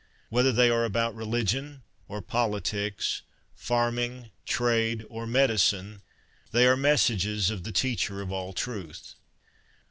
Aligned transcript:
Whether 0.29 0.51
they 0.51 0.71
are 0.71 0.83
about 0.83 1.13
religion 1.13 1.83
or 2.07 2.23
politics, 2.23 3.21
farming, 3.53 4.31
trade, 4.47 5.05
or 5.09 5.27
medicine, 5.27 6.01
they 6.51 6.65
are 6.65 6.75
messages 6.75 7.51
of 7.51 7.61
the 7.65 7.71
Teacher 7.71 8.19
of 8.19 8.31
all 8.31 8.51
truth.' 8.51 9.13